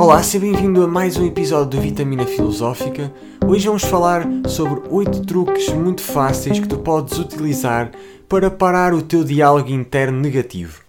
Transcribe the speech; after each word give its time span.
Olá, 0.00 0.22
seja 0.22 0.46
bem-vindo 0.46 0.82
a 0.82 0.88
mais 0.88 1.18
um 1.18 1.26
episódio 1.26 1.72
do 1.72 1.80
Vitamina 1.82 2.24
Filosófica. 2.24 3.12
Hoje 3.46 3.66
vamos 3.66 3.84
falar 3.84 4.26
sobre 4.48 4.80
8 4.88 5.26
truques 5.26 5.68
muito 5.68 6.02
fáceis 6.02 6.58
que 6.58 6.66
tu 6.66 6.78
podes 6.78 7.18
utilizar 7.18 7.90
para 8.26 8.50
parar 8.50 8.94
o 8.94 9.02
teu 9.02 9.22
diálogo 9.22 9.68
interno 9.68 10.18
negativo. 10.18 10.80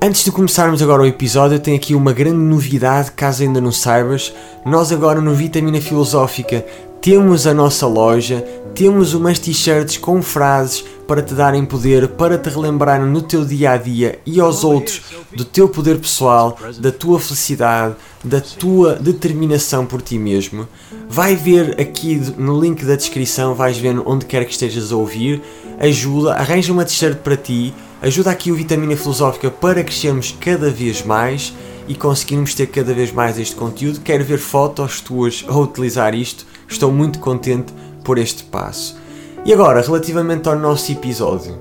Antes 0.00 0.22
de 0.22 0.30
começarmos 0.30 0.80
agora 0.80 1.02
o 1.02 1.06
episódio, 1.06 1.56
eu 1.56 1.60
tenho 1.60 1.76
aqui 1.76 1.92
uma 1.92 2.12
grande 2.12 2.36
novidade, 2.36 3.10
caso 3.10 3.42
ainda 3.42 3.60
não 3.60 3.72
saibas. 3.72 4.32
Nós 4.64 4.92
agora 4.92 5.20
no 5.20 5.34
Vitamina 5.34 5.80
Filosófica 5.80 6.64
temos 7.00 7.46
a 7.46 7.54
nossa 7.54 7.86
loja, 7.86 8.44
temos 8.74 9.14
umas 9.14 9.38
t-shirts 9.38 9.96
com 9.96 10.20
frases 10.20 10.84
para 11.06 11.22
te 11.22 11.34
darem 11.34 11.64
poder, 11.64 12.08
para 12.08 12.36
te 12.36 12.50
relembrar 12.50 13.00
no 13.00 13.22
teu 13.22 13.44
dia 13.44 13.72
a 13.72 13.76
dia 13.76 14.18
e 14.26 14.40
aos 14.40 14.64
outros 14.64 15.02
do 15.34 15.44
teu 15.44 15.68
poder 15.68 15.98
pessoal, 15.98 16.58
da 16.78 16.90
tua 16.90 17.20
felicidade, 17.20 17.94
da 18.24 18.40
tua 18.40 18.94
determinação 18.94 19.86
por 19.86 20.02
ti 20.02 20.18
mesmo. 20.18 20.68
Vai 21.08 21.36
ver 21.36 21.80
aqui 21.80 22.20
no 22.36 22.60
link 22.60 22.84
da 22.84 22.96
descrição, 22.96 23.54
vais 23.54 23.78
ver 23.78 23.96
onde 24.04 24.26
quer 24.26 24.44
que 24.44 24.52
estejas 24.52 24.90
a 24.90 24.96
ouvir. 24.96 25.40
Ajuda, 25.78 26.34
arranja 26.34 26.72
uma 26.72 26.84
t-shirt 26.84 27.18
para 27.18 27.36
ti, 27.36 27.72
ajuda 28.02 28.30
aqui 28.30 28.50
o 28.50 28.56
Vitamina 28.56 28.96
Filosófica 28.96 29.50
para 29.50 29.84
crescermos 29.84 30.36
cada 30.40 30.70
vez 30.70 31.04
mais 31.04 31.54
e 31.86 31.94
conseguirmos 31.94 32.52
ter 32.54 32.66
cada 32.66 32.92
vez 32.92 33.12
mais 33.12 33.38
este 33.38 33.54
conteúdo. 33.54 34.00
Quero 34.00 34.24
ver 34.24 34.38
fotos 34.38 35.00
tuas 35.00 35.44
a 35.46 35.56
utilizar 35.56 36.14
isto 36.14 36.44
Estou 36.68 36.90
muito 36.92 37.18
contente 37.18 37.72
por 38.04 38.18
este 38.18 38.44
passo. 38.44 38.96
E 39.44 39.52
agora, 39.52 39.80
relativamente 39.80 40.48
ao 40.48 40.58
nosso 40.58 40.90
episódio. 40.90 41.56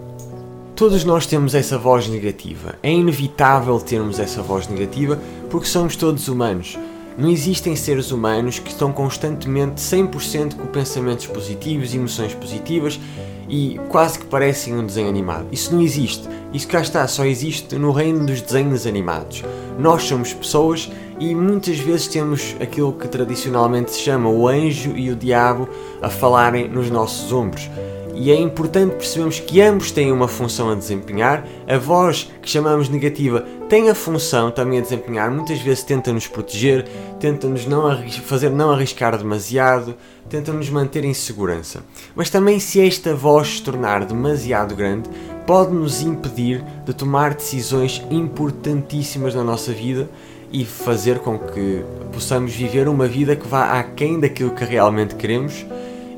Todos 0.76 1.06
nós 1.06 1.26
temos 1.26 1.56
essa 1.56 1.78
voz 1.78 2.08
negativa. 2.08 2.76
É 2.84 2.92
inevitável 2.92 3.80
termos 3.80 4.20
essa 4.20 4.42
voz 4.42 4.68
negativa 4.68 5.20
porque 5.50 5.68
somos 5.68 5.96
todos 5.96 6.28
humanos. 6.28 6.78
Não 7.18 7.30
existem 7.30 7.76
seres 7.78 8.12
humanos 8.12 8.60
que 8.60 8.70
estão 8.70 8.92
constantemente 8.92 9.82
100% 9.82 10.56
com 10.56 10.66
pensamentos 10.66 11.28
positivos, 11.28 11.94
emoções 11.94 12.34
positivas 12.34 13.00
e 13.48 13.80
quase 13.88 14.20
que 14.20 14.26
parecem 14.26 14.74
um 14.74 14.86
desenho 14.86 15.08
animado. 15.08 15.48
Isso 15.50 15.74
não 15.74 15.82
existe. 15.82 16.28
Isso 16.52 16.68
cá 16.68 16.82
está, 16.82 17.08
só 17.08 17.24
existe 17.24 17.76
no 17.76 17.92
reino 17.92 18.26
dos 18.26 18.42
desenhos 18.42 18.86
animados. 18.86 19.44
Nós 19.80 20.04
somos 20.04 20.34
pessoas 20.34 20.92
e 21.20 21.34
muitas 21.34 21.78
vezes 21.80 22.08
temos 22.08 22.56
aquilo 22.60 22.94
que 22.94 23.08
tradicionalmente 23.08 23.92
se 23.92 24.00
chama 24.00 24.30
o 24.30 24.48
anjo 24.48 24.96
e 24.96 25.10
o 25.10 25.16
diabo 25.16 25.70
a 26.02 26.10
falarem 26.10 26.68
nos 26.68 26.90
nossos 26.90 27.32
ombros. 27.32 27.70
E 28.18 28.32
é 28.32 28.40
importante 28.40 28.96
percebermos 28.96 29.42
que 29.42 29.62
ambos 29.62 29.92
têm 29.92 30.10
uma 30.10 30.28
função 30.28 30.70
a 30.70 30.76
desempenhar. 30.76 31.46
A 31.68 31.78
voz 31.78 32.32
que 32.42 32.50
chamamos 32.50 32.88
negativa 32.88 33.46
tem 33.68 33.90
a 33.90 33.96
função 33.96 34.50
também 34.50 34.80
a 34.80 34.82
desempenhar, 34.82 35.30
muitas 35.30 35.60
vezes 35.60 35.84
tenta 35.84 36.14
nos 36.14 36.26
proteger, 36.26 36.88
tenta 37.20 37.46
nos 37.48 37.66
não 37.66 37.92
fazer 38.24 38.50
não 38.50 38.72
arriscar 38.72 39.18
demasiado, 39.18 39.96
tenta 40.30 40.54
nos 40.54 40.70
manter 40.70 41.04
em 41.04 41.14
segurança. 41.14 41.84
Mas 42.16 42.30
também 42.30 42.58
se 42.58 42.80
esta 42.80 43.14
voz 43.14 43.58
se 43.58 43.64
tornar 43.64 44.06
demasiado 44.06 44.76
grande, 44.76 45.10
pode 45.46 45.74
nos 45.74 46.02
impedir 46.02 46.64
de 46.86 46.94
tomar 46.94 47.34
decisões 47.34 48.02
importantíssimas 48.10 49.36
na 49.36 49.44
nossa 49.44 49.74
vida 49.74 50.10
e 50.56 50.64
fazer 50.64 51.20
com 51.20 51.38
que 51.38 51.84
possamos 52.14 52.54
viver 52.54 52.88
uma 52.88 53.10
vida 53.10 53.36
que 53.36 53.46
vá 53.46 53.78
aquém 53.78 54.18
daquilo 54.22 54.52
que 54.52 54.64
realmente 54.64 55.14
queremos 55.14 55.66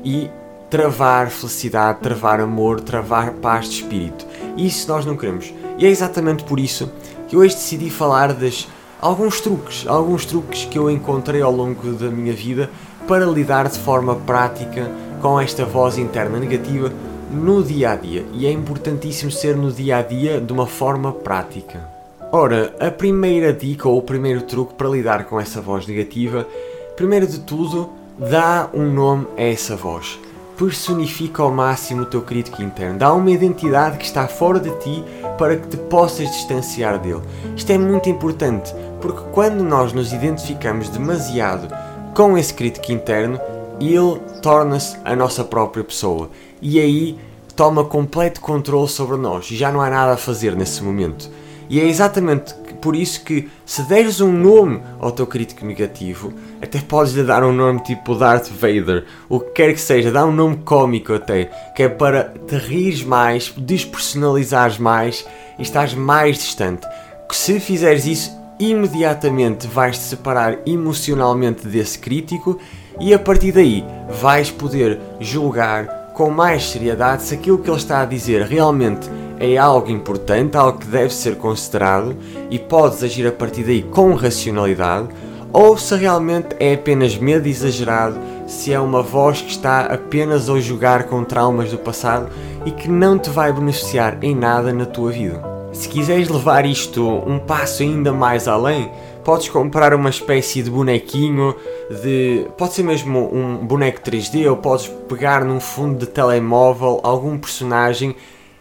e 0.04 0.30
travar 0.70 1.28
felicidade, 1.28 1.98
travar 1.98 2.38
amor, 2.38 2.80
travar 2.80 3.32
paz 3.32 3.68
de 3.68 3.82
espírito. 3.82 4.24
Isso 4.56 4.86
nós 4.86 5.04
não 5.04 5.16
queremos. 5.16 5.52
E 5.76 5.84
é 5.84 5.88
exatamente 5.88 6.44
por 6.44 6.60
isso 6.60 6.88
que 7.26 7.36
hoje 7.36 7.56
decidi 7.56 7.90
falar 7.90 8.32
das 8.32 8.68
alguns 9.00 9.40
truques, 9.40 9.84
alguns 9.88 10.24
truques 10.24 10.66
que 10.66 10.78
eu 10.78 10.88
encontrei 10.88 11.42
ao 11.42 11.50
longo 11.50 11.90
da 11.94 12.08
minha 12.08 12.32
vida 12.32 12.70
para 13.08 13.26
lidar 13.26 13.68
de 13.68 13.78
forma 13.80 14.14
prática 14.14 14.88
com 15.20 15.40
esta 15.40 15.64
voz 15.64 15.98
interna 15.98 16.38
negativa 16.38 16.92
no 17.28 17.60
dia 17.60 17.90
a 17.90 17.96
dia. 17.96 18.24
E 18.32 18.46
é 18.46 18.52
importantíssimo 18.52 19.32
ser 19.32 19.56
no 19.56 19.72
dia 19.72 19.96
a 19.96 20.02
dia 20.02 20.40
de 20.40 20.52
uma 20.52 20.68
forma 20.68 21.12
prática. 21.12 21.97
Ora, 22.30 22.74
a 22.78 22.90
primeira 22.90 23.54
dica 23.54 23.88
ou 23.88 23.96
o 23.96 24.02
primeiro 24.02 24.42
truque 24.42 24.74
para 24.74 24.86
lidar 24.90 25.24
com 25.24 25.40
essa 25.40 25.62
voz 25.62 25.86
negativa, 25.86 26.46
primeiro 26.94 27.26
de 27.26 27.40
tudo, 27.40 27.88
dá 28.18 28.68
um 28.74 28.92
nome 28.92 29.26
a 29.38 29.44
essa 29.44 29.74
voz. 29.74 30.20
Personifica 30.54 31.42
ao 31.42 31.50
máximo 31.50 32.02
o 32.02 32.06
teu 32.06 32.20
crítico 32.20 32.60
interno. 32.60 32.98
Dá 32.98 33.14
uma 33.14 33.30
identidade 33.30 33.96
que 33.96 34.04
está 34.04 34.28
fora 34.28 34.60
de 34.60 34.68
ti 34.80 35.02
para 35.38 35.56
que 35.56 35.68
te 35.68 35.78
possas 35.78 36.30
distanciar 36.30 36.98
dele. 36.98 37.22
Isto 37.56 37.72
é 37.72 37.78
muito 37.78 38.10
importante, 38.10 38.74
porque 39.00 39.22
quando 39.32 39.64
nós 39.64 39.94
nos 39.94 40.12
identificamos 40.12 40.90
demasiado 40.90 41.74
com 42.14 42.36
esse 42.36 42.52
crítico 42.52 42.92
interno, 42.92 43.40
ele 43.80 44.20
torna-se 44.42 44.98
a 45.02 45.16
nossa 45.16 45.44
própria 45.44 45.82
pessoa. 45.82 46.28
E 46.60 46.78
aí 46.78 47.18
toma 47.56 47.84
completo 47.84 48.42
controle 48.42 48.88
sobre 48.88 49.16
nós. 49.16 49.50
E 49.50 49.56
já 49.56 49.72
não 49.72 49.80
há 49.80 49.88
nada 49.88 50.12
a 50.12 50.18
fazer 50.18 50.54
nesse 50.54 50.84
momento. 50.84 51.30
E 51.68 51.80
é 51.80 51.84
exatamente 51.84 52.54
por 52.80 52.96
isso 52.96 53.22
que, 53.24 53.48
se 53.66 53.82
deres 53.82 54.20
um 54.20 54.32
nome 54.32 54.80
ao 54.98 55.12
teu 55.12 55.26
crítico 55.26 55.66
negativo, 55.66 56.32
até 56.62 56.80
podes 56.80 57.12
lhe 57.12 57.22
dar 57.22 57.44
um 57.44 57.52
nome 57.52 57.80
tipo 57.80 58.14
Darth 58.14 58.48
Vader, 58.48 59.04
o 59.28 59.40
que 59.40 59.50
quer 59.50 59.72
que 59.74 59.80
seja, 59.80 60.10
dá 60.10 60.24
um 60.24 60.32
nome 60.32 60.58
cómico 60.64 61.12
até, 61.12 61.50
que 61.74 61.82
é 61.82 61.88
para 61.88 62.32
te 62.46 62.56
rires 62.56 63.02
mais, 63.02 63.52
despersonalizares 63.56 64.78
mais 64.78 65.26
e 65.58 65.62
estás 65.62 65.94
mais 65.94 66.38
distante. 66.38 66.86
Que 67.28 67.36
se 67.36 67.60
fizeres 67.60 68.06
isso, 68.06 68.30
imediatamente 68.58 69.66
vais 69.66 69.98
te 69.98 70.04
separar 70.04 70.58
emocionalmente 70.66 71.66
desse 71.66 71.98
crítico 71.98 72.58
e 73.00 73.14
a 73.14 73.18
partir 73.18 73.52
daí 73.52 73.84
vais 74.20 74.50
poder 74.50 74.98
julgar 75.20 76.12
com 76.14 76.30
mais 76.30 76.70
seriedade 76.70 77.22
se 77.22 77.34
aquilo 77.34 77.58
que 77.58 77.70
ele 77.70 77.76
está 77.76 78.02
a 78.02 78.04
dizer 78.06 78.42
realmente 78.42 79.08
é 79.40 79.56
algo 79.56 79.90
importante, 79.90 80.56
algo 80.56 80.78
que 80.78 80.86
deve 80.86 81.12
ser 81.12 81.36
considerado 81.36 82.16
e 82.50 82.58
podes 82.58 83.02
agir 83.02 83.26
a 83.26 83.32
partir 83.32 83.62
daí 83.62 83.82
com 83.82 84.14
racionalidade, 84.14 85.08
ou 85.52 85.76
se 85.76 85.94
realmente 85.96 86.48
é 86.60 86.74
apenas 86.74 87.16
medo 87.16 87.48
exagerado, 87.48 88.18
se 88.46 88.72
é 88.72 88.80
uma 88.80 89.02
voz 89.02 89.40
que 89.40 89.50
está 89.50 89.80
apenas 89.82 90.48
a 90.48 90.60
jogar 90.60 91.04
com 91.04 91.24
traumas 91.24 91.70
do 91.70 91.78
passado 91.78 92.28
e 92.66 92.70
que 92.70 92.88
não 92.88 93.18
te 93.18 93.30
vai 93.30 93.52
beneficiar 93.52 94.18
em 94.22 94.34
nada 94.34 94.72
na 94.72 94.84
tua 94.84 95.10
vida. 95.10 95.42
Se 95.72 95.88
quiseres 95.88 96.28
levar 96.28 96.66
isto 96.66 97.06
um 97.06 97.38
passo 97.38 97.82
ainda 97.82 98.12
mais 98.12 98.48
além, 98.48 98.90
podes 99.22 99.48
comprar 99.48 99.94
uma 99.94 100.08
espécie 100.10 100.62
de 100.62 100.70
bonequinho 100.70 101.54
de. 102.02 102.46
pode 102.56 102.72
ser 102.72 102.82
mesmo 102.82 103.30
um 103.32 103.58
boneco 103.58 104.00
3D 104.00 104.48
ou 104.48 104.56
podes 104.56 104.88
pegar 105.08 105.44
num 105.44 105.60
fundo 105.60 105.98
de 105.98 106.06
telemóvel 106.06 107.00
algum 107.02 107.38
personagem 107.38 108.16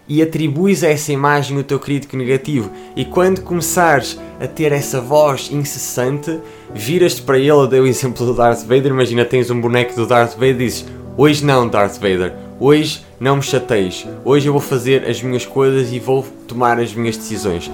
e 0.07 0.21
atribuis 0.21 0.83
a 0.83 0.87
essa 0.87 1.11
imagem 1.11 1.57
o 1.57 1.63
teu 1.63 1.79
crítico 1.79 2.15
negativo. 2.15 2.71
E 2.95 3.03
quando 3.03 3.41
começares 3.41 4.19
a 4.39 4.47
ter 4.47 4.71
essa 4.71 5.01
voz 5.01 5.49
incessante, 5.51 6.39
viras-te 6.73 7.21
para 7.21 7.37
ele. 7.37 7.49
Eu 7.49 7.67
dei 7.67 7.79
o 7.79 7.87
exemplo 7.87 8.25
do 8.25 8.33
Darth 8.33 8.61
Vader. 8.61 8.87
Imagina, 8.87 9.25
tens 9.25 9.49
um 9.49 9.59
boneco 9.59 9.95
do 9.95 10.05
Darth 10.05 10.33
Vader 10.33 10.55
e 10.55 10.57
dizes: 10.57 10.85
Hoje 11.17 11.43
não, 11.43 11.67
Darth 11.67 11.95
Vader. 11.95 12.33
Hoje 12.59 13.05
não 13.19 13.35
me 13.35 13.43
chateis. 13.43 14.07
Hoje 14.23 14.47
eu 14.47 14.53
vou 14.53 14.61
fazer 14.61 15.07
as 15.07 15.21
minhas 15.21 15.45
coisas 15.45 15.91
e 15.91 15.99
vou 15.99 16.25
tomar 16.47 16.79
as 16.79 16.93
minhas 16.93 17.17
decisões. 17.17 17.69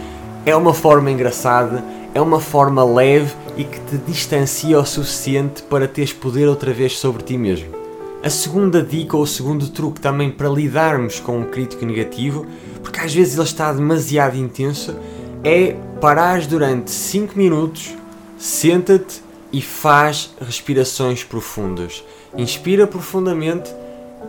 É 0.45 0.55
uma 0.55 0.73
forma 0.73 1.09
engraçada, 1.09 1.83
é 2.13 2.19
uma 2.19 2.39
forma 2.39 2.83
leve 2.83 3.33
e 3.55 3.63
que 3.63 3.79
te 3.79 3.97
distancia 3.97 4.77
o 4.77 4.85
suficiente 4.85 5.63
para 5.63 5.87
teres 5.87 6.11
poder 6.11 6.47
outra 6.49 6.73
vez 6.73 6.97
sobre 6.97 7.23
ti 7.23 7.37
mesmo. 7.37 7.82
A 8.23 8.29
segunda 8.29 8.81
dica 8.81 9.17
ou 9.17 9.23
o 9.23 9.27
segundo 9.27 9.67
truque 9.67 9.99
também 9.99 10.31
para 10.31 10.47
lidarmos 10.47 11.19
com 11.19 11.39
um 11.39 11.43
crítico 11.43 11.85
negativo, 11.85 12.45
porque 12.81 13.01
às 13.01 13.13
vezes 13.13 13.33
ele 13.35 13.43
está 13.43 13.73
demasiado 13.73 14.37
intenso, 14.37 14.95
é 15.43 15.75
parar 15.99 16.39
durante 16.47 16.89
5 16.89 17.37
minutos, 17.37 17.93
senta-te 18.37 19.21
e 19.51 19.61
faz 19.61 20.33
respirações 20.39 21.21
profundas. 21.21 22.01
Inspira 22.37 22.87
profundamente, 22.87 23.69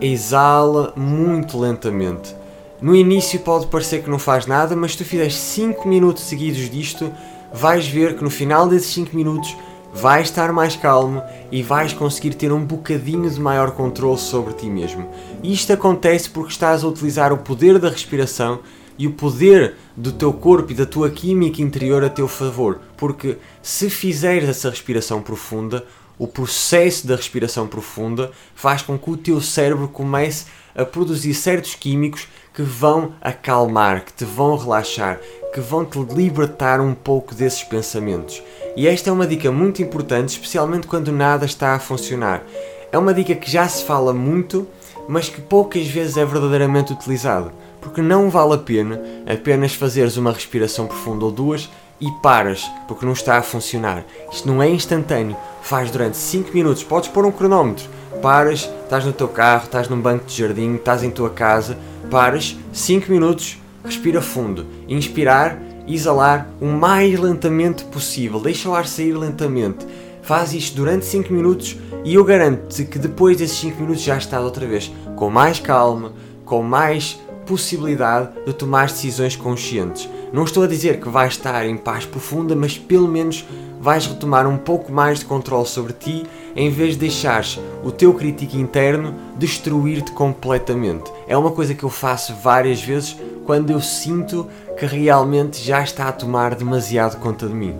exala 0.01 0.91
muito 0.97 1.57
lentamente. 1.57 2.35
No 2.81 2.93
início 2.93 3.39
pode 3.39 3.67
parecer 3.67 4.03
que 4.03 4.09
não 4.09 4.19
faz 4.19 4.45
nada, 4.45 4.75
mas 4.75 4.91
se 4.91 4.97
tu 4.97 5.05
fizeres 5.05 5.35
5 5.35 5.87
minutos 5.87 6.23
seguidos 6.23 6.69
disto, 6.69 7.09
vais 7.53 7.87
ver 7.87 8.17
que 8.17 8.23
no 8.25 8.29
final 8.29 8.67
desses 8.67 8.93
5 8.93 9.15
minutos 9.15 9.55
vais 9.95 10.27
estar 10.27 10.51
mais 10.51 10.75
calmo 10.75 11.23
e 11.49 11.63
vais 11.63 11.93
conseguir 11.93 12.35
ter 12.35 12.51
um 12.51 12.63
bocadinho 12.63 13.29
de 13.29 13.39
maior 13.39 13.71
controle 13.71 14.19
sobre 14.19 14.53
ti 14.53 14.65
mesmo. 14.67 15.09
Isto 15.41 15.73
acontece 15.73 16.29
porque 16.29 16.51
estás 16.51 16.83
a 16.83 16.87
utilizar 16.87 17.31
o 17.31 17.37
poder 17.37 17.79
da 17.79 17.89
respiração 17.89 18.59
e 18.99 19.07
o 19.07 19.13
poder 19.13 19.75
do 19.95 20.11
teu 20.11 20.33
corpo 20.33 20.71
e 20.71 20.75
da 20.75 20.85
tua 20.85 21.09
química 21.09 21.61
interior 21.61 22.03
a 22.03 22.09
teu 22.09 22.27
favor. 22.27 22.79
Porque 22.97 23.37
se 23.61 23.89
fizeres 23.89 24.49
essa 24.49 24.69
respiração 24.69 25.21
profunda, 25.21 25.85
o 26.19 26.27
processo 26.27 27.07
da 27.07 27.15
respiração 27.15 27.67
profunda 27.67 28.31
faz 28.53 28.81
com 28.81 28.97
que 28.97 29.09
o 29.09 29.17
teu 29.17 29.39
cérebro 29.41 29.87
comece 29.87 30.45
a 30.75 30.83
produzir 30.83 31.33
certos 31.33 31.73
químicos 31.75 32.27
que 32.53 32.61
vão 32.61 33.13
acalmar, 33.21 34.03
que 34.03 34.13
te 34.13 34.25
vão 34.25 34.57
relaxar, 34.57 35.19
que 35.53 35.59
vão 35.59 35.85
te 35.85 35.97
libertar 35.99 36.81
um 36.81 36.93
pouco 36.93 37.33
desses 37.33 37.63
pensamentos. 37.63 38.41
E 38.75 38.87
esta 38.87 39.09
é 39.09 39.13
uma 39.13 39.25
dica 39.25 39.49
muito 39.51 39.81
importante, 39.81 40.29
especialmente 40.29 40.85
quando 40.85 41.09
nada 41.09 41.45
está 41.45 41.75
a 41.75 41.79
funcionar. 41.79 42.43
É 42.91 42.97
uma 42.97 43.13
dica 43.13 43.33
que 43.33 43.49
já 43.49 43.65
se 43.69 43.85
fala 43.85 44.13
muito, 44.13 44.67
mas 45.07 45.29
que 45.29 45.39
poucas 45.39 45.87
vezes 45.87 46.17
é 46.17 46.25
verdadeiramente 46.25 46.91
utilizado, 46.91 47.53
porque 47.79 48.01
não 48.01 48.29
vale 48.29 48.55
a 48.55 48.57
pena 48.57 49.01
apenas 49.25 49.73
fazeres 49.73 50.17
uma 50.17 50.33
respiração 50.33 50.87
profunda 50.87 51.23
ou 51.23 51.31
duas 51.31 51.69
e 52.01 52.11
paras, 52.21 52.69
porque 52.85 53.05
não 53.05 53.13
está 53.13 53.37
a 53.37 53.41
funcionar. 53.41 54.03
Isto 54.29 54.47
não 54.47 54.61
é 54.61 54.69
instantâneo, 54.69 55.37
faz 55.61 55.89
durante 55.89 56.17
5 56.17 56.51
minutos, 56.53 56.83
podes 56.83 57.07
pôr 57.07 57.25
um 57.25 57.31
cronómetro, 57.31 57.89
paras, 58.21 58.69
estás 58.83 59.05
no 59.05 59.13
teu 59.13 59.29
carro, 59.29 59.65
estás 59.65 59.87
num 59.87 60.01
banco 60.01 60.25
de 60.25 60.37
jardim, 60.37 60.75
estás 60.75 61.01
em 61.01 61.11
tua 61.11 61.29
casa, 61.29 61.77
paras, 62.11 62.57
5 62.73 63.09
minutos, 63.09 63.57
respira 63.85 64.21
fundo, 64.21 64.65
inspirar, 64.87 65.57
exalar 65.87 66.47
o 66.59 66.65
mais 66.65 67.19
lentamente 67.19 67.83
possível, 67.85 68.39
deixa 68.39 68.69
o 68.69 68.75
ar 68.75 68.87
sair 68.87 69.13
lentamente. 69.13 69.85
Faz 70.21 70.53
isto 70.53 70.75
durante 70.75 71.05
5 71.05 71.31
minutos 71.31 71.77
e 72.03 72.15
eu 72.15 72.23
garanto-te 72.23 72.85
que 72.85 72.97
depois 72.97 73.37
desses 73.37 73.57
5 73.59 73.81
minutos 73.81 74.01
já 74.01 74.17
estás 74.17 74.43
outra 74.43 74.65
vez 74.65 74.91
com 75.15 75.29
mais 75.29 75.59
calma, 75.59 76.13
com 76.43 76.63
mais 76.63 77.19
possibilidade 77.45 78.29
de 78.45 78.53
tomar 78.53 78.87
decisões 78.87 79.35
conscientes. 79.35 80.09
Não 80.33 80.43
estou 80.43 80.63
a 80.63 80.67
dizer 80.67 80.99
que 80.99 81.07
vais 81.07 81.33
estar 81.33 81.65
em 81.65 81.77
paz 81.77 82.05
profunda, 82.05 82.55
mas 82.55 82.77
pelo 82.77 83.07
menos 83.07 83.45
vais 83.85 84.07
retomar 84.07 84.47
um 84.47 84.57
pouco 84.57 84.91
mais 84.91 85.19
de 85.19 85.25
controle 85.25 85.67
sobre 85.67 85.93
ti 85.93 86.25
em 86.55 86.71
vez 86.71 86.93
de 86.93 87.01
deixares 87.01 87.59
o 87.83 87.91
teu 87.91 88.15
crítico 88.15 88.57
interno 88.57 89.13
destruir-te 89.37 90.11
completamente. 90.11 91.11
É 91.27 91.37
uma 91.37 91.51
coisa 91.51 91.75
que 91.75 91.83
eu 91.83 91.89
faço 91.89 92.33
várias 92.33 92.81
vezes 92.81 93.15
quando 93.45 93.69
eu 93.69 93.79
sinto 93.79 94.47
que 94.75 94.87
realmente 94.87 95.63
já 95.63 95.83
está 95.83 96.07
a 96.07 96.11
tomar 96.11 96.55
demasiado 96.55 97.19
conta 97.19 97.45
de 97.47 97.53
mim. 97.53 97.75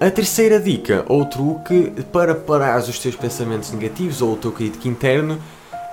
A 0.00 0.10
terceira 0.10 0.58
dica 0.58 1.04
ou 1.08 1.24
truque 1.24 1.92
para 2.10 2.34
parar 2.34 2.80
os 2.80 2.98
teus 2.98 3.14
pensamentos 3.14 3.70
negativos 3.70 4.20
ou 4.20 4.32
o 4.32 4.36
teu 4.36 4.50
crítico 4.50 4.88
interno 4.88 5.38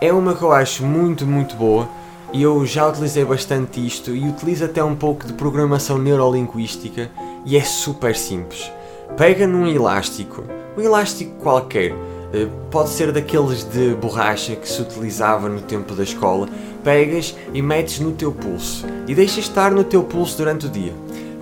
é 0.02 0.12
uma 0.12 0.34
que 0.34 0.42
eu 0.42 0.52
acho 0.52 0.84
muito, 0.84 1.28
muito 1.28 1.56
boa 1.56 1.88
e 2.34 2.42
eu 2.42 2.66
já 2.66 2.88
utilizei 2.88 3.24
bastante 3.24 3.86
isto 3.86 4.16
e 4.16 4.28
utilizo 4.28 4.66
até 4.66 4.84
um 4.84 4.96
pouco 4.96 5.28
de 5.28 5.34
programação 5.34 6.00
neurolinguística 6.00 7.12
e 7.46 7.56
é 7.56 7.62
super 7.62 8.16
simples. 8.16 8.72
Pega 9.16 9.48
num 9.48 9.68
elástico, 9.68 10.44
um 10.78 10.82
elástico 10.82 11.32
qualquer, 11.42 11.94
eh, 12.34 12.48
pode 12.70 12.90
ser 12.90 13.12
daqueles 13.12 13.64
de 13.64 13.96
borracha 13.96 14.56
que 14.56 14.68
se 14.68 14.82
utilizava 14.82 15.48
no 15.48 15.62
tempo 15.62 15.94
da 15.96 16.04
escola, 16.04 16.48
pegas 16.84 17.36
e 17.54 17.62
metes 17.62 18.00
no 18.00 18.12
teu 18.12 18.32
pulso 18.32 18.86
e 19.08 19.16
deixas 19.16 19.46
estar 19.46 19.72
no 19.72 19.84
teu 19.84 20.04
pulso 20.04 20.38
durante 20.38 20.68
o 20.68 20.70
dia. 20.70 20.94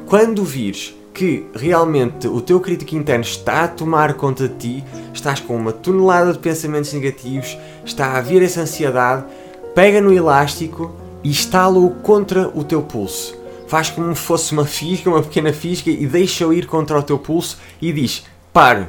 Quando 0.05 0.43
vires 0.43 0.95
que 1.13 1.45
realmente 1.55 2.27
o 2.27 2.41
teu 2.41 2.59
crítico 2.59 2.95
interno 2.95 3.23
está 3.23 3.63
a 3.63 3.67
tomar 3.67 4.13
conta 4.15 4.47
de 4.47 4.55
ti, 4.55 4.83
estás 5.13 5.39
com 5.39 5.55
uma 5.55 5.71
tonelada 5.71 6.33
de 6.33 6.39
pensamentos 6.39 6.93
negativos, 6.93 7.57
está 7.85 8.17
a 8.17 8.21
vir 8.21 8.43
essa 8.43 8.61
ansiedade, 8.61 9.25
pega 9.73 10.01
no 10.01 10.13
elástico 10.13 10.93
e 11.23 11.31
estala-o 11.31 11.89
contra 11.89 12.49
o 12.53 12.63
teu 12.63 12.81
pulso. 12.81 13.44
Faz 13.67 13.89
como 13.89 14.15
se 14.15 14.21
fosse 14.21 14.51
uma 14.53 14.65
fisga, 14.65 15.09
uma 15.09 15.21
pequena 15.21 15.51
fisga, 15.51 15.89
e 15.89 16.05
deixa-o 16.05 16.53
ir 16.53 16.67
contra 16.67 16.99
o 16.99 17.03
teu 17.03 17.17
pulso 17.17 17.57
e 17.81 17.91
diz: 17.91 18.25
Pare, 18.53 18.87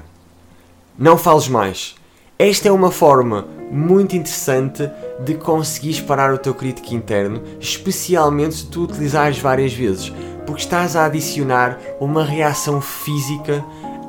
não 0.98 1.16
fales 1.16 1.48
mais. 1.48 1.94
Esta 2.38 2.68
é 2.68 2.72
uma 2.72 2.90
forma 2.90 3.46
muito 3.70 4.14
interessante 4.14 4.90
de 5.24 5.34
conseguires 5.34 6.00
parar 6.00 6.34
o 6.34 6.38
teu 6.38 6.54
crítico 6.54 6.94
interno, 6.94 7.42
especialmente 7.58 8.56
se 8.56 8.66
tu 8.66 8.82
utilizares 8.82 9.38
várias 9.38 9.72
vezes, 9.72 10.12
porque 10.44 10.60
estás 10.60 10.94
a 10.96 11.06
adicionar 11.06 11.78
uma 11.98 12.22
reação 12.22 12.80
física 12.80 13.64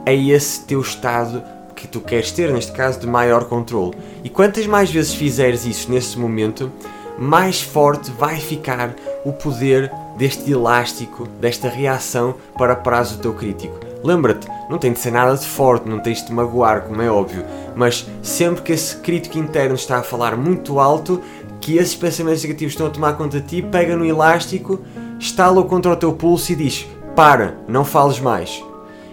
a 0.05 0.11
esse 0.11 0.65
teu 0.65 0.81
estado 0.81 1.41
que 1.75 1.87
tu 1.87 2.01
queres 2.01 2.31
ter, 2.31 2.51
neste 2.51 2.71
caso 2.71 2.99
de 2.99 3.07
maior 3.07 3.45
controle. 3.45 3.95
E 4.23 4.29
quantas 4.29 4.65
mais 4.67 4.91
vezes 4.91 5.13
fizeres 5.13 5.65
isso 5.65 5.89
nesse 5.91 6.17
momento, 6.17 6.71
mais 7.17 7.61
forte 7.61 8.11
vai 8.11 8.37
ficar 8.37 8.95
o 9.25 9.33
poder 9.33 9.91
deste 10.17 10.51
elástico, 10.51 11.27
desta 11.39 11.67
reação 11.67 12.35
para 12.57 12.75
prazo 12.75 13.15
o 13.15 13.19
teu 13.19 13.33
crítico. 13.33 13.79
Lembra-te, 14.03 14.47
não 14.69 14.77
tem 14.77 14.93
de 14.93 14.99
ser 14.99 15.11
nada 15.11 15.35
de 15.35 15.45
forte, 15.45 15.89
não 15.89 15.99
tens 15.99 16.19
de 16.19 16.27
te 16.27 16.33
magoar, 16.33 16.81
como 16.83 17.01
é 17.01 17.09
óbvio, 17.09 17.43
mas 17.75 18.07
sempre 18.21 18.61
que 18.61 18.73
esse 18.73 18.97
crítico 18.97 19.37
interno 19.37 19.75
está 19.75 19.97
a 19.97 20.03
falar 20.03 20.37
muito 20.37 20.79
alto, 20.79 21.21
que 21.59 21.77
esses 21.77 21.95
pensamentos 21.95 22.43
negativos 22.43 22.73
estão 22.73 22.87
a 22.87 22.91
tomar 22.91 23.13
conta 23.13 23.39
de 23.39 23.47
ti, 23.47 23.61
pega 23.61 23.95
no 23.95 24.05
elástico, 24.05 24.79
estala-o 25.19 25.65
contra 25.65 25.91
o 25.91 25.95
teu 25.95 26.13
pulso 26.13 26.51
e 26.51 26.55
diz: 26.55 26.87
Para, 27.15 27.57
não 27.67 27.83
fales 27.83 28.19
mais 28.19 28.63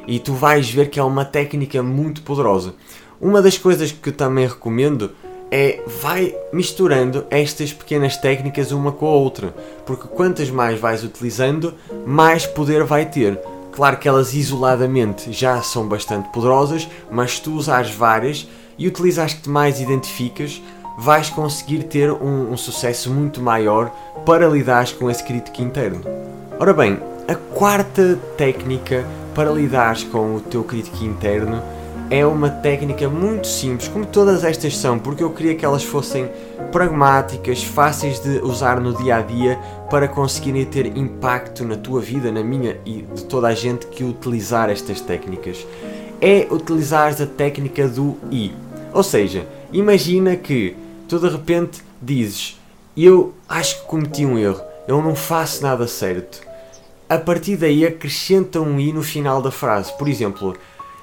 e 0.07 0.19
tu 0.19 0.33
vais 0.33 0.69
ver 0.71 0.91
que 0.91 1.01
é 1.01 1.03
uma 1.03 1.25
técnica 1.25 1.83
muito 1.83 2.23
poderosa. 2.23 2.75
Uma 3.21 3.41
das 3.41 3.57
coisas 3.57 3.91
que 3.91 4.11
eu 4.11 4.13
também 4.13 4.47
recomendo 4.47 5.13
é 5.57 5.81
vai 6.03 6.35
misturando 6.53 7.25
estas 7.31 7.73
pequenas 7.73 8.17
técnicas 8.17 8.73
uma 8.73 8.91
com 8.91 9.07
a 9.07 9.11
outra, 9.11 9.55
porque 9.87 10.09
quantas 10.09 10.51
mais 10.51 10.81
vais 10.81 11.05
utilizando, 11.05 11.75
mais 12.05 12.45
poder 12.45 12.83
vai 12.83 13.07
ter. 13.07 13.39
Claro 13.71 13.97
que 13.99 14.09
elas 14.09 14.35
isoladamente 14.35 15.31
já 15.31 15.63
são 15.63 15.87
bastante 15.87 16.29
poderosas, 16.31 16.89
mas 17.09 17.37
se 17.37 17.43
tu 17.43 17.53
usares 17.53 17.95
várias 17.95 18.49
e 18.77 18.89
utilizas 18.89 19.27
as 19.27 19.35
que 19.35 19.49
mais 19.49 19.81
identificas, 19.81 20.61
vais 20.99 21.31
conseguir 21.31 21.85
ter 21.85 22.11
um, 22.11 22.51
um 22.53 22.57
sucesso 22.57 23.09
muito 23.09 23.41
maior 23.41 23.95
para 24.27 24.49
lidar 24.49 24.91
com 24.95 25.09
esse 25.09 25.23
crítico 25.23 25.63
interno. 25.63 26.01
Ora 26.59 26.75
bem, 26.75 26.99
a 27.29 27.35
quarta 27.37 28.19
técnica 28.37 29.07
para 29.37 29.53
lidares 29.53 30.03
com 30.03 30.35
o 30.35 30.41
teu 30.41 30.65
crítico 30.65 31.05
interno 31.05 31.63
é 32.11 32.25
uma 32.25 32.51
técnica 32.51 33.09
muito 33.09 33.47
simples, 33.47 33.89
como 33.89 34.05
todas 34.05 34.45
estas 34.45 34.77
são, 34.77 34.99
porque 34.99 35.23
eu 35.23 35.31
queria 35.31 35.55
que 35.55 35.65
elas 35.65 35.83
fossem 35.83 36.31
pragmáticas, 36.71 37.63
fáceis 37.63 38.21
de 38.21 38.39
usar 38.39 38.81
no 38.81 38.95
dia 38.95 39.17
a 39.17 39.23
dia 39.23 39.59
para 39.91 40.09
conseguirem 40.09 40.65
ter 40.65 40.87
impacto 40.97 41.65
na 41.65 41.77
tua 41.77 42.01
vida, 42.01 42.31
na 42.31 42.43
minha 42.43 42.79
e 42.85 43.03
de 43.03 43.25
toda 43.25 43.49
a 43.49 43.55
gente 43.55 43.87
que 43.87 44.05
utilizar 44.05 44.69
estas 44.71 45.01
técnicas. 45.01 45.67
É 46.21 46.47
utilizar 46.51 47.13
a 47.21 47.27
técnica 47.27 47.89
do 47.89 48.17
I. 48.31 48.53
Ou 48.93 49.03
seja, 49.03 49.47
imagina 49.73 50.37
que 50.37 50.77
tu 51.09 51.19
de 51.19 51.29
repente 51.29 51.83
dizes: 52.01 52.59
Eu 52.97 53.35
acho 53.49 53.81
que 53.81 53.87
cometi 53.87 54.25
um 54.25 54.39
erro, 54.39 54.61
eu 54.87 55.03
não 55.03 55.15
faço 55.15 55.63
nada 55.63 55.87
certo 55.87 56.41
a 57.09 57.19
partir 57.19 57.57
daí 57.57 57.85
acrescenta 57.87 58.61
um 58.61 58.81
i 58.81 58.93
no 58.93 59.03
final 59.03 59.43
da 59.43 59.51
frase. 59.51 59.93
Por 59.99 60.09
exemplo, 60.09 60.57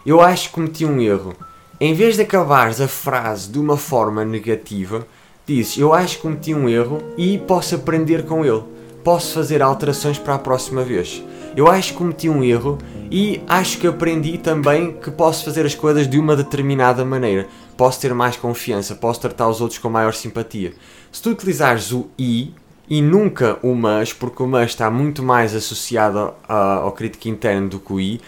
eu 0.05 0.21
acho 0.21 0.49
que 0.49 0.55
cometi 0.55 0.85
um 0.85 0.99
erro. 0.99 1.33
Em 1.79 1.93
vez 1.93 2.15
de 2.15 2.21
acabares 2.21 2.79
a 2.79 2.87
frase 2.87 3.49
de 3.49 3.59
uma 3.59 3.77
forma 3.77 4.23
negativa, 4.23 5.05
dizes 5.45 5.77
eu 5.77 5.93
acho 5.93 6.17
que 6.17 6.21
cometi 6.21 6.53
um 6.53 6.69
erro 6.69 7.01
e 7.17 7.37
posso 7.39 7.75
aprender 7.75 8.25
com 8.25 8.45
ele. 8.45 8.63
Posso 9.03 9.33
fazer 9.33 9.61
alterações 9.61 10.19
para 10.19 10.35
a 10.35 10.39
próxima 10.39 10.83
vez. 10.83 11.23
Eu 11.55 11.67
acho 11.67 11.93
que 11.93 11.97
cometi 11.97 12.29
um 12.29 12.43
erro 12.43 12.77
e 13.09 13.41
acho 13.47 13.77
que 13.77 13.87
aprendi 13.87 14.37
também 14.37 14.93
que 14.93 15.11
posso 15.11 15.43
fazer 15.43 15.65
as 15.65 15.75
coisas 15.75 16.07
de 16.07 16.17
uma 16.17 16.35
determinada 16.35 17.03
maneira. 17.03 17.47
Posso 17.75 17.99
ter 17.99 18.13
mais 18.13 18.37
confiança, 18.37 18.95
posso 18.95 19.19
tratar 19.19 19.49
os 19.49 19.59
outros 19.59 19.79
com 19.79 19.89
maior 19.89 20.13
simpatia. 20.13 20.73
Se 21.11 21.21
tu 21.21 21.31
utilizares 21.31 21.91
o 21.91 22.07
i, 22.17 22.53
e 22.91 23.01
nunca 23.01 23.57
o 23.63 23.73
mas, 23.73 24.11
porque 24.11 24.43
o 24.43 24.47
mas 24.47 24.71
está 24.71 24.91
muito 24.91 25.23
mais 25.23 25.55
associado 25.55 26.33
ao 26.45 26.91
crítico 26.91 27.29
interno 27.29 27.69
do 27.69 27.79
que 27.79 27.93
o 27.93 27.99
i, 28.01 28.19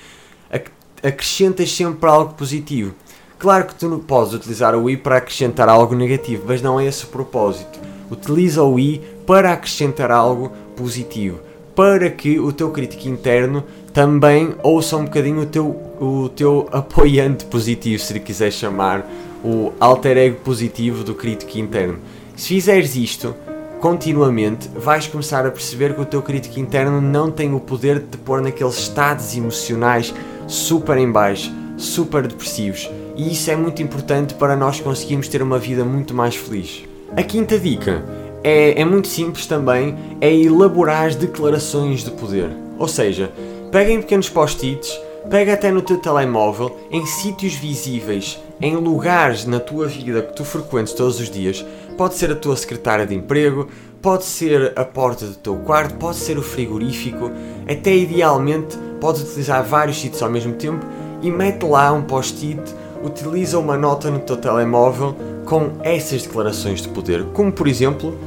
acrescentas 1.03 1.71
sempre 1.71 2.09
algo 2.09 2.33
positivo. 2.33 2.93
Claro 3.37 3.65
que 3.65 3.75
tu 3.75 3.99
podes 4.07 4.33
utilizar 4.33 4.73
o 4.73 4.89
i 4.89 4.95
para 4.95 5.17
acrescentar 5.17 5.67
algo 5.67 5.93
negativo, 5.93 6.45
mas 6.47 6.61
não 6.61 6.79
é 6.79 6.85
esse 6.85 7.03
o 7.03 7.07
propósito. 7.07 7.77
Utiliza 8.09 8.63
o 8.63 8.79
i 8.79 9.01
para 9.27 9.51
acrescentar 9.51 10.11
algo 10.11 10.51
positivo, 10.77 11.39
para 11.75 12.09
que 12.09 12.39
o 12.39 12.53
teu 12.53 12.71
crítico 12.71 13.07
interno 13.09 13.63
também 13.93 14.55
ouça 14.63 14.95
um 14.95 15.05
bocadinho 15.05 15.41
o 15.41 15.45
teu, 15.45 15.65
o 15.99 16.29
teu 16.29 16.69
apoiante 16.71 17.45
positivo, 17.45 18.01
se 18.01 18.13
lhe 18.13 18.19
quiser 18.21 18.51
chamar, 18.51 19.05
o 19.43 19.73
alter 19.77 20.17
ego 20.17 20.39
positivo 20.39 21.03
do 21.03 21.13
crítico 21.13 21.57
interno. 21.57 21.99
Se 22.35 22.47
fizeres 22.47 22.95
isto, 22.95 23.35
continuamente, 23.81 24.69
vais 24.69 25.05
começar 25.05 25.45
a 25.45 25.51
perceber 25.51 25.93
que 25.93 26.01
o 26.01 26.05
teu 26.05 26.21
crítico 26.21 26.59
interno 26.59 27.01
não 27.01 27.29
tem 27.29 27.53
o 27.53 27.59
poder 27.59 27.99
de 27.99 28.07
te 28.07 28.17
pôr 28.17 28.41
naqueles 28.41 28.77
estados 28.77 29.35
emocionais 29.35 30.13
super 30.53 30.97
em 30.97 31.11
baixo, 31.11 31.51
super 31.77 32.27
depressivos. 32.27 32.89
E 33.15 33.31
isso 33.31 33.49
é 33.49 33.55
muito 33.55 33.81
importante 33.81 34.35
para 34.35 34.55
nós 34.55 34.79
conseguirmos 34.79 35.27
ter 35.27 35.41
uma 35.41 35.57
vida 35.57 35.83
muito 35.83 36.13
mais 36.13 36.35
feliz. 36.35 36.83
A 37.15 37.23
quinta 37.23 37.59
dica 37.59 38.03
é, 38.43 38.79
é 38.79 38.85
muito 38.85 39.07
simples 39.07 39.45
também, 39.45 39.95
é 40.21 40.33
elaborar 40.33 41.07
as 41.07 41.15
declarações 41.15 42.03
de 42.03 42.11
poder. 42.11 42.49
Ou 42.77 42.87
seja, 42.87 43.31
pega 43.71 43.91
em 43.91 44.01
pequenos 44.01 44.29
post-its, 44.29 44.99
pega 45.29 45.53
até 45.53 45.71
no 45.71 45.81
teu 45.81 45.97
telemóvel, 45.97 46.77
em 46.91 47.05
sítios 47.05 47.53
visíveis 47.55 48.39
em 48.61 48.75
lugares 48.75 49.45
na 49.45 49.59
tua 49.59 49.87
vida 49.87 50.21
que 50.21 50.35
tu 50.35 50.45
frequentes 50.45 50.93
todos 50.93 51.19
os 51.19 51.29
dias. 51.29 51.65
Pode 51.97 52.15
ser 52.15 52.31
a 52.31 52.35
tua 52.35 52.55
secretária 52.55 53.05
de 53.05 53.15
emprego, 53.15 53.67
pode 54.01 54.23
ser 54.23 54.73
a 54.75 54.85
porta 54.85 55.25
do 55.25 55.35
teu 55.35 55.55
quarto, 55.57 55.95
pode 55.95 56.17
ser 56.17 56.37
o 56.37 56.41
frigorífico, 56.41 57.31
até 57.67 57.95
idealmente 57.95 58.77
podes 59.03 59.21
utilizar 59.21 59.61
vários 59.65 59.99
sítios 59.99 60.23
ao 60.23 60.29
mesmo 60.29 60.53
tempo 60.53 60.85
e 61.21 61.29
mete 61.29 61.65
lá 61.65 61.91
um 61.91 62.03
post-it, 62.03 62.61
utiliza 63.03 63.59
uma 63.59 63.75
nota 63.75 64.09
no 64.09 64.19
teu 64.19 64.37
telemóvel 64.37 65.13
com 65.43 65.71
essas 65.81 66.23
declarações 66.23 66.81
de 66.81 66.87
poder, 66.87 67.25
como 67.33 67.51
por 67.51 67.67
exemplo, 67.67 68.17